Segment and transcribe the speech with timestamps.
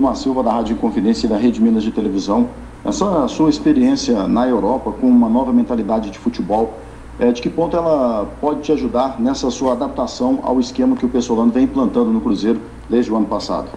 [0.00, 2.48] Vilmar Silva, da Rádio Inconfidência e da Rede Minas de Televisão.
[2.82, 6.80] Essa sua experiência na Europa com uma nova mentalidade de futebol,
[7.18, 11.08] é, de que ponto ela pode te ajudar nessa sua adaptação ao esquema que o
[11.10, 12.58] Pessolano vem implantando no Cruzeiro
[12.88, 13.68] desde o ano passado?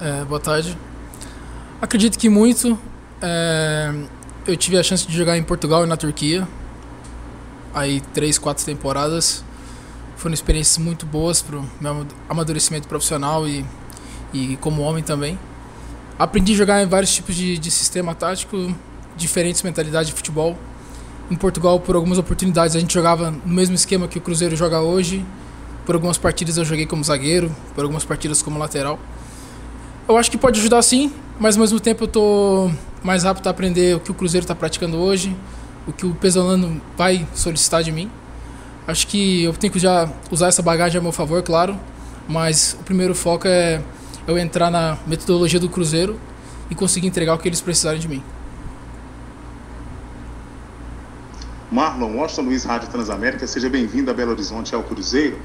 [0.00, 0.78] É, boa tarde.
[1.82, 2.78] Acredito que muito.
[3.20, 3.92] É,
[4.46, 6.46] eu tive a chance de jogar em Portugal e na Turquia.
[7.74, 9.44] Aí três, quatro temporadas.
[10.16, 13.64] Foram experiências muito boas para o meu amadurecimento profissional e,
[14.32, 15.38] e como homem também.
[16.18, 18.74] Aprendi a jogar em vários tipos de, de sistema tático,
[19.16, 20.56] diferentes mentalidades de futebol.
[21.30, 24.80] Em Portugal, por algumas oportunidades, a gente jogava no mesmo esquema que o Cruzeiro joga
[24.80, 25.24] hoje.
[25.86, 28.98] Por algumas partidas eu joguei como zagueiro, por algumas partidas como lateral.
[30.08, 32.70] Eu acho que pode ajudar sim, mas ao mesmo tempo eu tô
[33.02, 35.34] mais apto a aprender o que o Cruzeiro está praticando hoje,
[35.86, 38.10] o que o Pesolano vai solicitar de mim.
[38.86, 41.78] Acho que eu tenho que já usar essa bagagem a meu favor, claro,
[42.28, 43.80] mas o primeiro foco é
[44.26, 46.18] eu entrar na metodologia do Cruzeiro
[46.70, 48.22] e conseguir entregar o que eles precisarem de mim.
[51.70, 55.38] Marlon Washington Luiz, Rádio Transamérica, seja bem-vindo a Belo Horizonte ao Cruzeiro.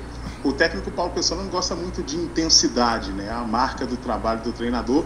[0.43, 3.29] O técnico Paulo Pessoa não gosta muito de intensidade, né?
[3.29, 5.05] A marca do trabalho do treinador.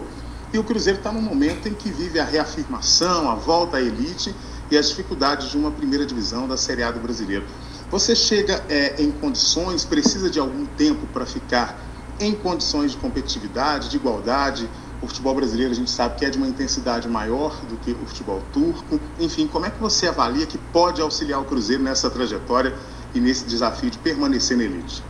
[0.52, 4.34] E o Cruzeiro está num momento em que vive a reafirmação, a volta à elite
[4.70, 7.44] e as dificuldades de uma primeira divisão da Série A do brasileiro.
[7.90, 11.78] Você chega é, em condições, precisa de algum tempo para ficar
[12.20, 14.68] em condições de competitividade, de igualdade.
[15.02, 18.06] O futebol brasileiro a gente sabe que é de uma intensidade maior do que o
[18.06, 19.00] futebol turco.
[19.18, 22.74] Enfim, como é que você avalia que pode auxiliar o Cruzeiro nessa trajetória
[23.14, 25.02] e nesse desafio de permanecer na elite?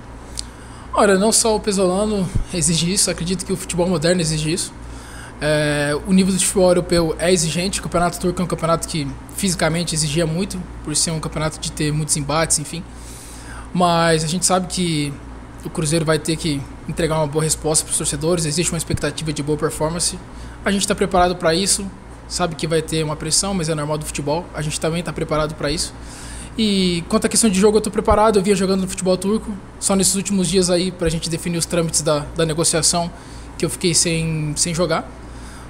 [0.93, 4.73] Olha, não só o Pesolano exige isso, acredito que o futebol moderno exige isso.
[5.41, 9.09] É, o nível do futebol europeu é exigente, o campeonato turco é um campeonato que
[9.35, 12.85] fisicamente exigia muito, por ser um campeonato de ter muitos embates, enfim.
[13.73, 15.13] Mas a gente sabe que
[15.65, 19.33] o Cruzeiro vai ter que entregar uma boa resposta para os torcedores, existe uma expectativa
[19.33, 20.19] de boa performance.
[20.65, 21.87] A gente está preparado para isso,
[22.29, 24.47] sabe que vai ter uma pressão, mas é normal do futebol.
[24.55, 25.93] A gente também está preparado para isso.
[26.57, 28.39] E quanto à questão de jogo, eu estou preparado.
[28.39, 29.51] Eu via jogando no futebol turco.
[29.79, 33.11] Só nesses últimos dias aí, para a gente definir os trâmites da, da negociação,
[33.57, 35.09] que eu fiquei sem, sem jogar.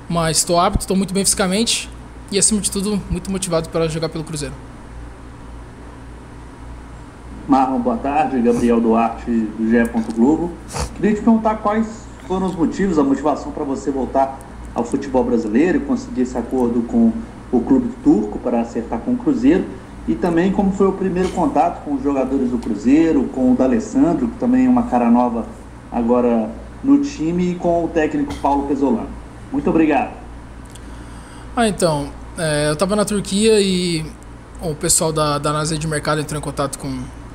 [0.08, 1.88] Mas estou apto, estou muito bem fisicamente
[2.32, 4.69] e, acima de tudo, muito motivado para jogar pelo Cruzeiro.
[7.50, 8.40] Marlon, boa tarde.
[8.40, 10.14] Gabriel Duarte, do GE.
[10.14, 10.52] Globo.
[10.94, 14.38] Queria te perguntar quais foram os motivos, a motivação para você voltar
[14.72, 17.12] ao futebol brasileiro e conseguir esse acordo com
[17.50, 19.64] o clube turco para acertar com o Cruzeiro
[20.06, 24.28] e também como foi o primeiro contato com os jogadores do Cruzeiro, com o D'Alessandro,
[24.28, 25.44] que também é uma cara nova
[25.90, 26.48] agora
[26.84, 29.08] no time, e com o técnico Paulo Pesolano.
[29.50, 30.12] Muito obrigado.
[31.56, 34.06] Ah, então, é, eu estava na Turquia e
[34.62, 36.88] o pessoal da, da NASA de mercado entrou em contato com,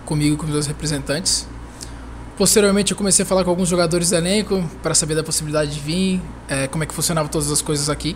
[0.05, 1.47] comigo e com meus representantes.
[2.37, 5.79] Posteriormente, eu comecei a falar com alguns jogadores do elenco para saber da possibilidade de
[5.79, 8.15] vir, é, como é que funcionava todas as coisas aqui.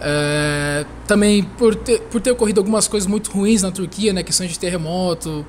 [0.00, 4.50] É, também por ter, por ter ocorrido algumas coisas muito ruins na Turquia, né, questões
[4.50, 5.46] de terremoto,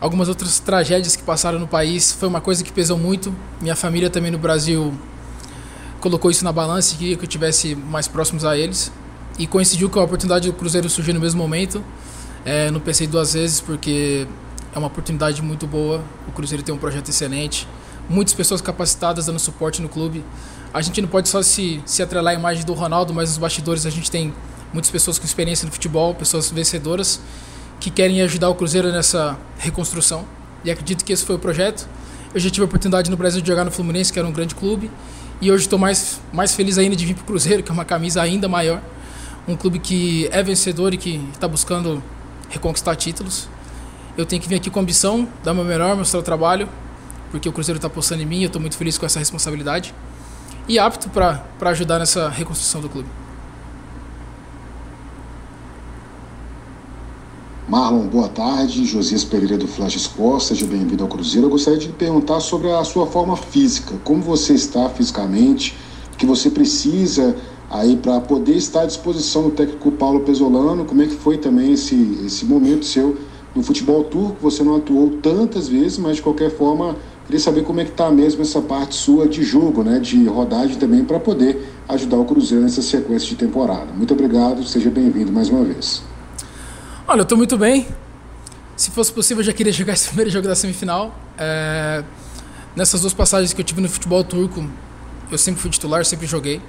[0.00, 3.34] algumas outras tragédias que passaram no país, foi uma coisa que pesou muito.
[3.60, 4.94] Minha família também no Brasil
[6.00, 8.92] colocou isso na balança e queria que eu tivesse mais próximos a eles.
[9.38, 11.82] E coincidiu com a oportunidade do Cruzeiro surgir no mesmo momento.
[12.44, 14.26] É, não pensei duas vezes porque
[14.74, 16.02] é uma oportunidade muito boa.
[16.28, 17.66] O Cruzeiro tem um projeto excelente,
[18.08, 20.24] muitas pessoas capacitadas dando suporte no clube.
[20.72, 23.86] A gente não pode só se, se atrelar à imagem do Ronaldo, mas nos bastidores
[23.86, 24.32] a gente tem
[24.72, 27.20] muitas pessoas com experiência no futebol, pessoas vencedoras
[27.80, 30.24] que querem ajudar o Cruzeiro nessa reconstrução.
[30.62, 31.88] E acredito que esse foi o projeto.
[32.32, 34.54] Eu já tive a oportunidade no Brasil de jogar no Fluminense, que era um grande
[34.54, 34.90] clube.
[35.40, 37.84] E hoje estou mais, mais feliz ainda de vir para o Cruzeiro, que é uma
[37.84, 38.82] camisa ainda maior.
[39.48, 42.02] Um clube que é vencedor e que está buscando
[42.50, 43.48] reconquistar títulos.
[44.20, 46.68] Eu tenho que vir aqui com ambição, dar o meu melhor, mostrar o trabalho,
[47.30, 49.94] porque o Cruzeiro está apostando em mim, eu estou muito feliz com essa responsabilidade.
[50.68, 53.08] E apto para ajudar nessa reconstrução do clube.
[57.66, 58.84] Marlon, boa tarde.
[58.84, 61.46] Josias Pereira do Flash Sport, seja bem-vindo ao Cruzeiro.
[61.46, 65.78] Eu gostaria de perguntar sobre a sua forma física, como você está fisicamente,
[66.18, 67.34] que você precisa
[67.70, 71.72] aí para poder estar à disposição do técnico Paulo Pesolano, como é que foi também
[71.72, 76.50] esse, esse momento seu no futebol turco, você não atuou tantas vezes, mas de qualquer
[76.50, 80.24] forma, queria saber como é que está mesmo essa parte sua de jogo, né, de
[80.26, 83.92] rodagem também, para poder ajudar o Cruzeiro nessa sequência de temporada.
[83.92, 86.02] Muito obrigado, seja bem-vindo mais uma vez.
[87.08, 87.88] Olha, eu estou muito bem.
[88.76, 91.14] Se fosse possível, eu já queria jogar esse primeiro jogo da semifinal.
[91.36, 92.04] É...
[92.76, 94.64] Nessas duas passagens que eu tive no futebol turco,
[95.30, 96.62] eu sempre fui titular, sempre joguei.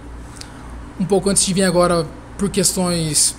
[1.00, 2.08] Um pouco antes de vir agora,
[2.40, 3.36] por questões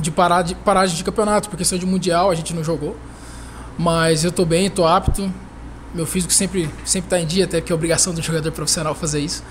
[0.00, 2.96] de, parar de paragem de campeonato, por questão de mundial, a gente não jogou.
[3.78, 5.32] Mas eu estou bem, estou apto.
[5.94, 9.20] Meu físico sempre sempre está em dia, até que é obrigação do jogador profissional fazer
[9.20, 9.42] isso.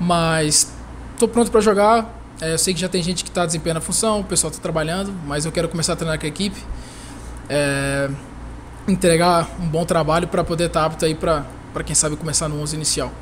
[0.00, 0.72] Mas
[1.12, 2.14] estou pronto para jogar.
[2.40, 4.62] É, eu sei que já tem gente que está desempenhando a função, o pessoal está
[4.62, 6.60] trabalhando, mas eu quero começar a treinar com a equipe.
[7.48, 8.08] É,
[8.86, 11.44] entregar um bom trabalho para poder estar tá apto aí para
[11.84, 13.12] quem sabe começar no 11 inicial.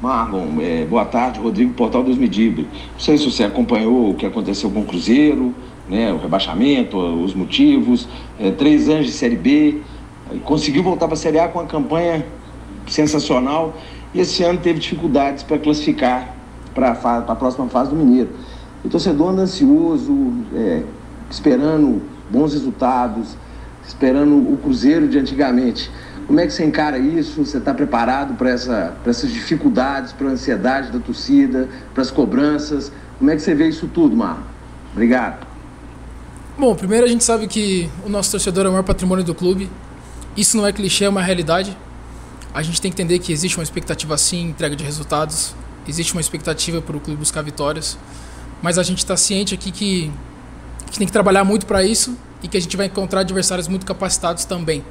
[0.00, 2.66] Marlon, é, boa tarde, Rodrigo Portal dos Medibre.
[2.92, 5.54] Não sei se você acompanhou o que aconteceu com o Cruzeiro,
[5.88, 8.08] né, o rebaixamento, os motivos,
[8.38, 9.82] é, três anos de Série B,
[10.44, 12.24] conseguiu voltar para a Série A com uma campanha
[12.86, 13.74] sensacional
[14.14, 16.34] e esse ano teve dificuldades para classificar
[16.74, 18.30] para a próxima fase do Mineiro.
[18.82, 20.82] O torcedor anda ansioso, é,
[21.28, 22.00] esperando
[22.30, 23.36] bons resultados,
[23.86, 25.90] esperando o Cruzeiro de antigamente.
[26.30, 27.44] Como é que você encara isso?
[27.44, 32.92] Você está preparado para essa, essas dificuldades, para a ansiedade da torcida, para as cobranças?
[33.18, 34.40] Como é que você vê isso tudo, Mar?
[34.92, 35.44] Obrigado.
[36.56, 39.68] Bom, primeiro a gente sabe que o nosso torcedor é o maior patrimônio do clube.
[40.36, 41.76] Isso não é clichê, é uma realidade.
[42.54, 45.52] A gente tem que entender que existe uma expectativa sim, entrega de resultados.
[45.88, 47.98] Existe uma expectativa para o clube buscar vitórias.
[48.62, 50.12] Mas a gente está ciente aqui que,
[50.92, 53.84] que tem que trabalhar muito para isso e que a gente vai encontrar adversários muito
[53.84, 54.84] capacitados também.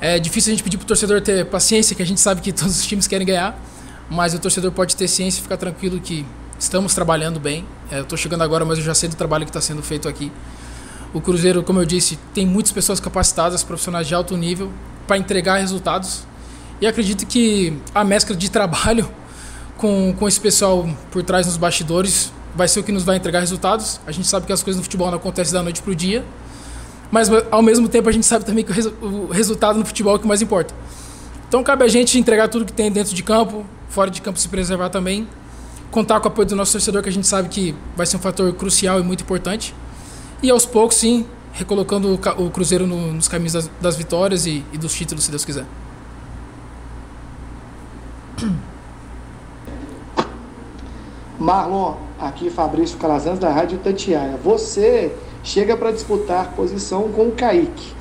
[0.00, 2.52] É difícil a gente pedir para o torcedor ter paciência, que a gente sabe que
[2.54, 3.60] todos os times querem ganhar,
[4.08, 6.24] mas o torcedor pode ter ciência e ficar tranquilo que
[6.58, 7.64] estamos trabalhando bem.
[7.90, 10.08] É, eu estou chegando agora, mas eu já sei do trabalho que está sendo feito
[10.08, 10.30] aqui.
[11.12, 14.70] O Cruzeiro, como eu disse, tem muitas pessoas capacitadas, profissionais de alto nível,
[15.06, 16.26] para entregar resultados.
[16.80, 19.08] E acredito que a mescla de trabalho
[19.76, 23.40] com, com esse pessoal por trás nos bastidores vai ser o que nos vai entregar
[23.40, 24.00] resultados.
[24.06, 26.24] A gente sabe que as coisas no futebol não acontecem da noite para o dia.
[27.10, 30.12] Mas ao mesmo tempo a gente sabe também que o, resu o resultado no futebol
[30.12, 30.74] é o que mais importa.
[31.48, 34.48] Então cabe a gente entregar tudo que tem dentro de campo, fora de campo se
[34.48, 35.26] preservar também,
[35.90, 38.20] contar com o apoio do nosso torcedor que a gente sabe que vai ser um
[38.20, 39.74] fator crucial e muito importante.
[40.42, 44.78] E aos poucos, sim, recolocando o Cruzeiro no, nos caminhos das, das vitórias e, e,
[44.78, 45.64] dos títulos, se Deus quiser.
[51.38, 54.38] Marlon, aqui Fabrício Calazans da Rádio Tatiaia.
[54.44, 55.12] Você
[55.42, 57.92] chega para disputar posição com o Kaique,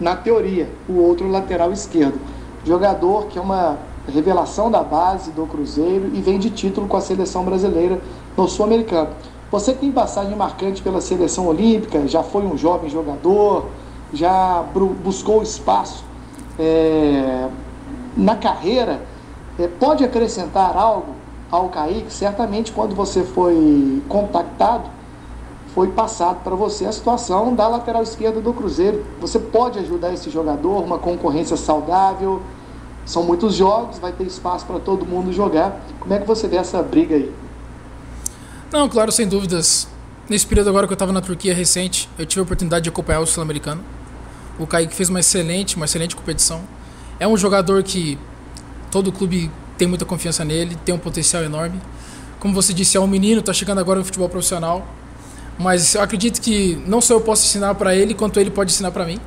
[0.00, 2.18] na teoria, o outro lateral esquerdo.
[2.64, 3.78] Jogador que é uma
[4.12, 8.00] revelação da base do Cruzeiro e vem de título com a seleção brasileira
[8.36, 9.10] no Sul-Americano.
[9.50, 13.66] Você tem passagem marcante pela seleção olímpica, já foi um jovem jogador,
[14.12, 14.64] já
[15.02, 16.04] buscou espaço
[16.58, 17.48] é,
[18.16, 19.00] na carreira.
[19.58, 21.14] É, pode acrescentar algo
[21.50, 22.12] ao Kaique?
[22.12, 24.84] Certamente, quando você foi contactado,
[25.76, 29.04] foi passado para você a situação da lateral esquerda do Cruzeiro.
[29.20, 32.40] Você pode ajudar esse jogador, uma concorrência saudável.
[33.04, 35.78] São muitos jogos, vai ter espaço para todo mundo jogar.
[36.00, 37.30] Como é que você vê essa briga aí?
[38.72, 39.86] Não, claro, sem dúvidas.
[40.30, 43.20] Nesse período agora que eu estava na Turquia recente, eu tive a oportunidade de acompanhar
[43.20, 43.84] o Sul-Americano.
[44.58, 46.62] O Kaique fez uma excelente, uma excelente competição.
[47.20, 48.18] É um jogador que
[48.90, 51.78] todo clube tem muita confiança nele, tem um potencial enorme.
[52.40, 54.82] Como você disse, é um menino, está chegando agora no futebol profissional.
[55.58, 58.90] Mas eu acredito que não só eu posso ensinar para ele, quanto ele pode ensinar
[58.90, 59.18] para mim.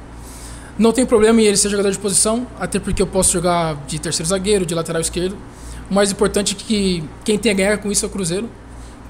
[0.78, 4.00] Não tem problema em ele ser jogador de posição, até porque eu posso jogar de
[4.00, 5.36] terceiro zagueiro, de lateral esquerdo.
[5.90, 8.50] O mais importante é que quem tem a ganhar com isso é o Cruzeiro.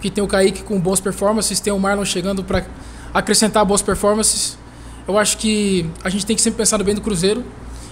[0.01, 2.66] Que tem o Kaique com boas performances, tem o Marlon chegando para
[3.13, 4.57] acrescentar boas performances.
[5.06, 7.44] Eu acho que a gente tem que sempre pensar no bem do Cruzeiro.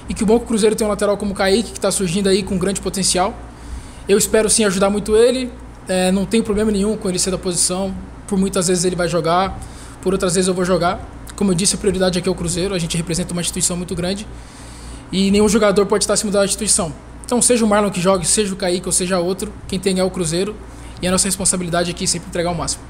[0.07, 1.91] E que o bom que o Cruzeiro tem um lateral como o Kaique, que está
[1.91, 3.35] surgindo aí com grande potencial.
[4.07, 5.51] Eu espero sim ajudar muito ele.
[5.85, 7.93] É, não tem problema nenhum com ele ser da posição
[8.27, 9.57] por muitas vezes ele vai jogar,
[10.01, 10.99] por outras vezes eu vou jogar.
[11.35, 13.95] Como eu disse, a prioridade aqui é o Cruzeiro, a gente representa uma instituição muito
[13.95, 14.27] grande
[15.11, 16.91] e nenhum jogador pode estar acima da instituição.
[17.25, 20.03] Então, seja o Marlon que jogue, seja o Kaique ou seja outro, quem tem é
[20.03, 20.55] o Cruzeiro
[21.01, 22.83] e a nossa responsabilidade aqui é sempre entregar o máximo.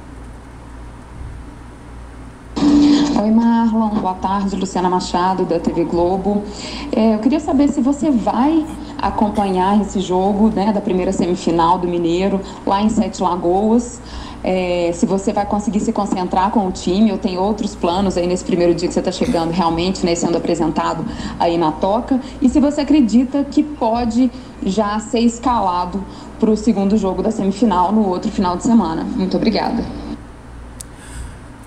[3.19, 3.89] Oi, Marlon.
[3.89, 4.55] Boa tarde.
[4.55, 6.43] Luciana Machado, da TV Globo.
[6.95, 8.65] É, eu queria saber se você vai
[8.97, 13.99] acompanhar esse jogo né, da primeira semifinal do Mineiro lá em Sete Lagoas
[14.49, 18.25] é, se você vai conseguir se concentrar com o time ou tem outros planos aí
[18.25, 21.05] nesse primeiro dia que você está chegando realmente, né, sendo apresentado
[21.37, 24.31] aí na toca, e se você acredita que pode
[24.65, 26.01] já ser escalado
[26.39, 29.03] para o segundo jogo da semifinal no outro final de semana.
[29.03, 29.83] Muito obrigada.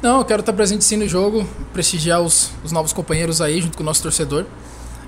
[0.00, 3.76] Não, eu quero estar presente sim no jogo, prestigiar os, os novos companheiros aí junto
[3.76, 4.46] com o nosso torcedor.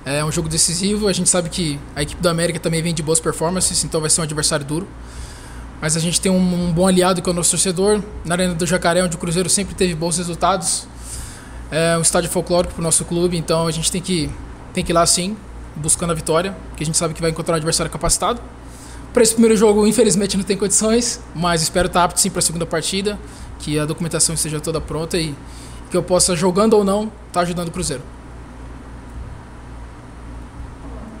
[0.05, 3.01] É um jogo decisivo, a gente sabe que a equipe do América também vem de
[3.01, 4.87] boas performances, então vai ser um adversário duro.
[5.83, 8.01] Mas a gente tem um, um bom aliado que é o nosso torcedor.
[8.23, 10.87] Na Arena do Jacaré, onde o Cruzeiro sempre teve bons resultados.
[11.69, 14.31] É um estádio folclórico para o nosso clube, então a gente tem que,
[14.73, 15.35] tem que ir lá sim,
[15.75, 18.41] buscando a vitória, porque a gente sabe que vai encontrar um adversário capacitado.
[19.11, 22.41] Para esse primeiro jogo, infelizmente, não tem condições, mas espero estar apto sim para a
[22.41, 23.19] segunda partida,
[23.59, 25.35] que a documentação esteja toda pronta e
[25.91, 28.03] que eu possa, jogando ou não, estar tá ajudando o Cruzeiro.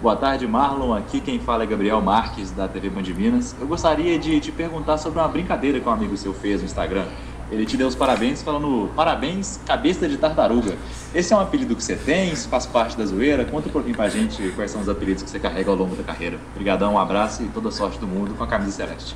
[0.03, 0.93] Boa tarde, Marlon.
[0.93, 3.55] Aqui quem fala é Gabriel Marques, da TV Band Minas.
[3.57, 7.05] Eu gostaria de te perguntar sobre uma brincadeira que um amigo seu fez no Instagram.
[7.49, 10.75] Ele te deu os parabéns falando parabéns, cabeça de tartaruga.
[11.15, 13.45] Esse é um apelido que você tem, isso faz parte da zoeira.
[13.45, 16.03] Conta um pouquinho pra gente quais são os apelidos que você carrega ao longo da
[16.03, 16.37] carreira.
[16.51, 19.15] Obrigadão, um abraço e toda sorte do mundo com a camisa celeste.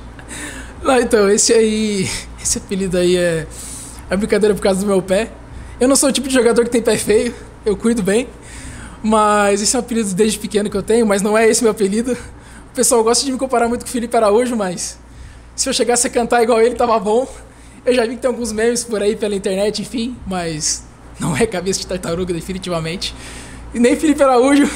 [0.82, 2.08] Não, então, esse aí.
[2.40, 3.46] Esse apelido aí é.
[4.08, 5.30] É brincadeira por causa do meu pé.
[5.78, 7.34] Eu não sou o tipo de jogador que tem pé feio,
[7.66, 8.26] eu cuido bem.
[9.02, 11.70] Mas esse é um apelido desde pequeno que eu tenho, mas não é esse meu
[11.70, 12.12] apelido.
[12.12, 14.98] O pessoal gosta de me comparar muito com o Felipe Araújo, mas
[15.54, 17.26] se eu chegasse a cantar igual ele, tava bom.
[17.84, 20.84] Eu já vi que tem alguns memes por aí pela internet, enfim, mas
[21.18, 23.14] não é cabeça de tartaruga, definitivamente.
[23.72, 24.68] E nem Felipe Araújo,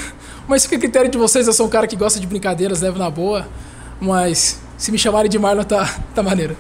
[0.48, 1.46] mas fica a critério de vocês.
[1.46, 3.46] Eu sou um cara que gosta de brincadeiras, levo na boa,
[4.00, 6.56] mas se me chamarem de Marlon, tá, tá maneiro.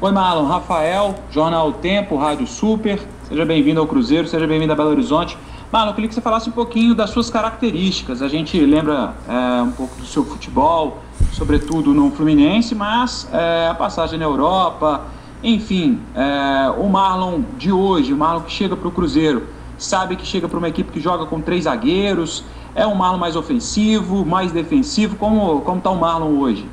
[0.00, 0.46] Oi, Marlon.
[0.46, 2.98] Rafael, Jornal Tempo, Rádio Super.
[3.28, 5.38] Seja bem-vindo ao Cruzeiro, seja bem-vindo a Belo Horizonte.
[5.72, 8.20] Marlon, eu queria que você falasse um pouquinho das suas características.
[8.20, 10.98] A gente lembra é, um pouco do seu futebol,
[11.32, 15.06] sobretudo no Fluminense, mas é, a passagem na Europa,
[15.42, 19.46] enfim, é, o Marlon de hoje, o Marlon que chega para o Cruzeiro,
[19.78, 23.34] sabe que chega para uma equipe que joga com três zagueiros, é um Marlon mais
[23.34, 26.68] ofensivo, mais defensivo, como como está o Marlon hoje?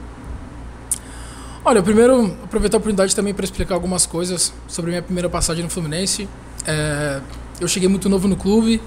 [1.63, 5.69] Olha, primeiro aproveitar a oportunidade também para explicar algumas coisas sobre minha primeira passagem no
[5.69, 6.27] Fluminense.
[6.67, 7.21] É,
[7.59, 8.81] eu cheguei muito novo no clube,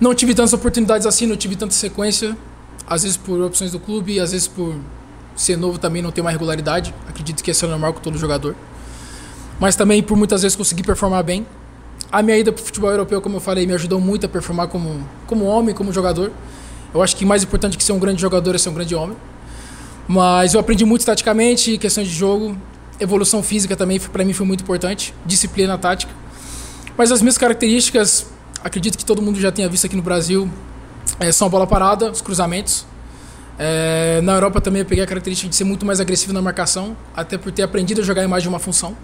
[0.00, 2.36] não tive tantas oportunidades assim, não tive tanta sequência,
[2.86, 4.74] às vezes por opções do clube, às vezes por
[5.36, 6.94] ser novo também não ter uma regularidade.
[7.08, 8.56] Acredito que esse é normal com todo jogador
[9.60, 11.46] mas também por muitas vezes conseguir performar bem.
[12.10, 14.66] A minha ida para o futebol europeu, como eu falei, me ajudou muito a performar
[14.68, 16.32] como, como homem, como jogador.
[16.92, 19.16] Eu acho que mais importante que ser um grande jogador é ser um grande homem.
[20.08, 22.56] Mas eu aprendi muito taticamente, questões de jogo,
[22.98, 26.12] evolução física também para mim foi muito importante, disciplina tática.
[27.00, 28.26] Mas as minhas características,
[28.62, 30.50] acredito que todo mundo já tenha visto aqui no Brasil,
[31.18, 32.84] é, são a bola parada, os cruzamentos.
[33.58, 36.94] É, na Europa também eu peguei a característica de ser muito mais agressivo na marcação,
[37.16, 38.94] até por ter aprendido a jogar em mais de uma função.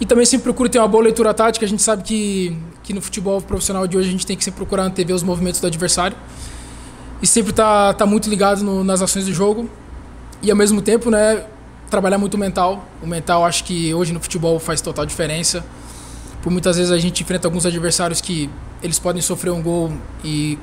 [0.00, 1.66] E também sempre procuro ter uma boa leitura tática.
[1.66, 4.58] A gente sabe que, que no futebol profissional de hoje a gente tem que sempre
[4.58, 6.16] procurar antever os movimentos do adversário.
[7.20, 9.68] E sempre tá, tá muito ligado no, nas ações do jogo.
[10.40, 11.46] E ao mesmo tempo, né,
[11.90, 12.86] trabalhar muito o mental.
[13.02, 15.64] O mental acho que hoje no futebol faz total diferença.
[16.42, 18.50] Por muitas vezes a gente enfrenta alguns adversários que
[18.82, 19.92] eles podem sofrer um gol
[20.24, 20.58] e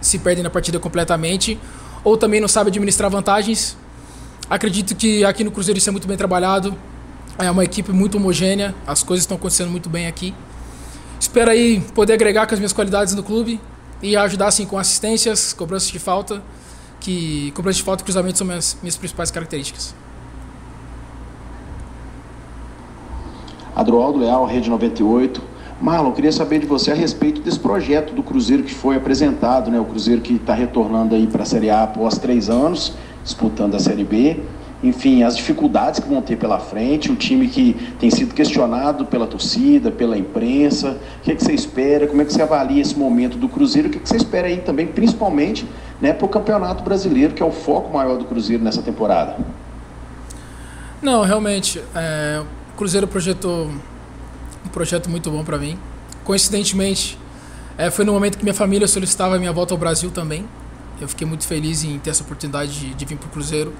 [0.00, 1.58] se perdem na partida completamente.
[2.04, 3.76] Ou também não sabem administrar vantagens.
[4.48, 6.76] Acredito que aqui no Cruzeiro isso é muito bem trabalhado.
[7.38, 10.34] É uma equipe muito homogênea, as coisas estão acontecendo muito bem aqui.
[11.18, 13.60] Espero aí poder agregar com as minhas qualidades no clube
[14.02, 16.42] e ajudar assim com assistências, cobranças de falta,
[17.00, 19.94] que cobranças de falta e cruzamento são minhas, minhas principais características.
[23.76, 25.40] Adroaldo Leal, Rede 98.
[25.80, 29.78] Marlon, queria saber de você a respeito desse projeto do Cruzeiro que foi apresentado, né?
[29.78, 33.78] O Cruzeiro que está retornando aí para a Série A após três anos, disputando a
[33.78, 34.40] Série B
[34.82, 39.26] enfim, as dificuldades que vão ter pela frente, o time que tem sido questionado pela
[39.26, 40.98] torcida, pela imprensa.
[41.18, 42.06] O que, é que você espera?
[42.06, 43.88] Como é que você avalia esse momento do Cruzeiro?
[43.88, 45.66] O que, é que você espera aí também, principalmente,
[46.00, 49.36] né, para o Campeonato Brasileiro, que é o foco maior do Cruzeiro nessa temporada?
[51.00, 52.42] Não, realmente, é,
[52.76, 53.70] Cruzeiro projetou
[54.64, 55.78] um projeto muito bom para mim.
[56.24, 57.18] Coincidentemente,
[57.78, 60.46] é, foi no momento que minha família solicitava a minha volta ao Brasil também.
[61.00, 63.72] Eu fiquei muito feliz em ter essa oportunidade de, de vir para o Cruzeiro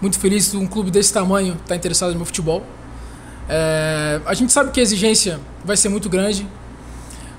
[0.00, 2.64] muito feliz de um clube desse tamanho estar tá interessado no meu futebol.
[3.48, 6.46] É, a gente sabe que a exigência vai ser muito grande.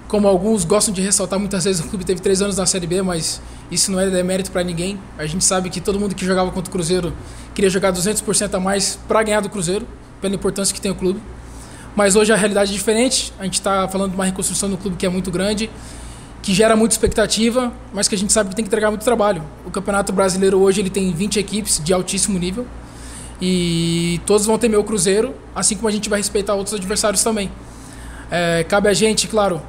[0.07, 3.01] Como alguns gostam de ressaltar, muitas vezes o clube teve três anos na Série B,
[3.01, 3.39] mas
[3.69, 4.99] isso não é demérito para ninguém.
[5.17, 7.13] A gente sabe que todo mundo que jogava contra o Cruzeiro
[7.53, 9.87] queria jogar 200% a mais para ganhar do Cruzeiro,
[10.21, 11.21] pela importância que tem o clube.
[11.95, 13.33] Mas hoje a realidade é diferente.
[13.39, 15.69] A gente está falando de uma reconstrução do clube que é muito grande
[16.41, 19.43] que gera muita expectativa, mas que a gente sabe que tem que entregar muito trabalho.
[19.65, 22.65] O Campeonato Brasileiro hoje ele tem 20 equipes de altíssimo nível
[23.41, 27.51] e todos vão temer o Cruzeiro, assim como a gente vai respeitar outros adversários também.
[28.31, 29.61] É, cabe a gente, claro,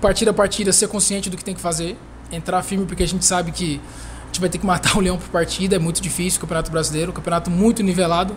[0.00, 1.96] partida a partida, ser consciente do que tem que fazer,
[2.32, 3.80] entrar firme, porque a gente sabe que
[4.22, 6.70] a gente vai ter que matar o leão por partida, é muito difícil o Campeonato
[6.70, 8.34] Brasileiro, um campeonato muito nivelado,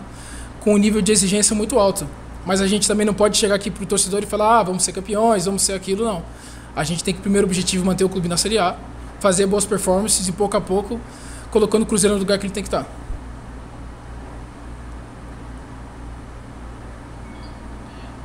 [0.63, 2.07] com um nível de exigência muito alto.
[2.45, 4.83] Mas a gente também não pode chegar aqui para o torcedor e falar, ah, vamos
[4.83, 6.23] ser campeões, vamos ser aquilo, não
[6.75, 8.75] a gente tem que, primeiro objetivo, manter o clube na Série A,
[9.19, 10.99] fazer boas performances e, pouco a pouco,
[11.51, 12.85] colocando o Cruzeiro no lugar que ele tem que estar.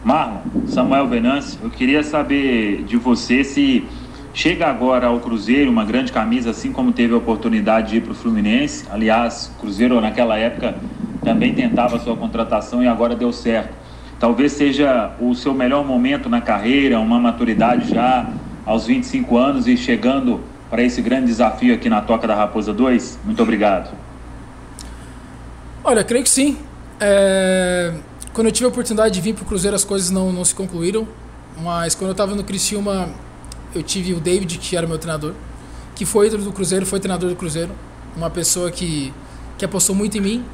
[0.02, 3.85] Marlon, Samuel Venâncio, eu queria saber de você se
[4.33, 8.12] chega agora ao Cruzeiro uma grande camisa, assim como teve a oportunidade de ir para
[8.12, 8.87] o Fluminense.
[8.90, 10.78] Aliás, Cruzeiro naquela época
[11.28, 13.75] também tentava sua contratação e agora deu certo.
[14.18, 18.26] Talvez seja o seu melhor momento na carreira, uma maturidade já
[18.64, 23.18] aos 25 anos e chegando para esse grande desafio aqui na Toca da Raposa 2?
[23.26, 23.94] Muito obrigado.
[25.85, 26.56] Olha, creio que sim.
[26.99, 27.92] É...
[28.32, 30.54] Quando eu tive a oportunidade de vir para o Cruzeiro, as coisas não, não se
[30.54, 31.06] concluíram.
[31.62, 33.11] Mas quando eu estava no Criciúma,
[33.75, 35.35] eu tive o David, que era meu treinador,
[35.94, 37.70] que foi ídolo do Cruzeiro, foi treinador do Cruzeiro.
[38.16, 39.12] Uma pessoa que,
[39.58, 40.44] que apostou muito em mim.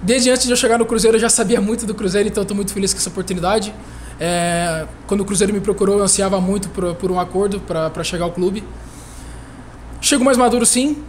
[0.00, 2.54] Desde antes de eu chegar no Cruzeiro, eu já sabia muito do Cruzeiro, então estou
[2.54, 3.74] muito feliz com essa oportunidade.
[4.20, 4.86] É...
[5.06, 8.32] Quando o Cruzeiro me procurou, eu ansiava muito por, por um acordo para chegar ao
[8.32, 8.62] clube.
[10.00, 11.02] Chego mais maduro, sim.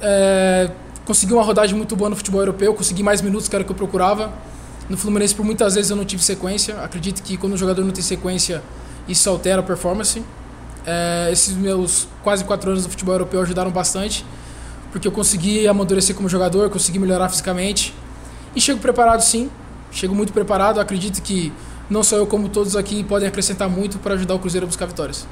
[0.00, 0.70] É...
[1.04, 3.72] Consegui uma rodagem muito boa no futebol europeu, consegui mais minutos que era o que
[3.72, 4.32] eu procurava.
[4.88, 6.80] No Fluminense, por muitas vezes, eu não tive sequência.
[6.80, 8.62] Acredito que quando o jogador não tem sequência,
[9.08, 10.22] isso altera a performance.
[10.84, 14.24] É, esses meus quase quatro anos no futebol europeu ajudaram bastante,
[14.92, 17.92] porque eu consegui amadurecer como jogador, consegui melhorar fisicamente.
[18.56, 19.50] E chego preparado, sim.
[19.92, 20.80] Chego muito preparado.
[20.80, 21.52] Acredito que
[21.90, 24.86] não só eu, como todos aqui, podem acrescentar muito para ajudar o Cruzeiro a buscar
[24.86, 25.26] vitórias.